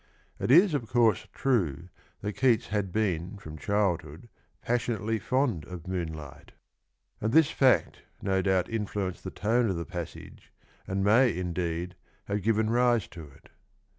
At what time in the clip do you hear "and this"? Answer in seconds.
7.23-7.51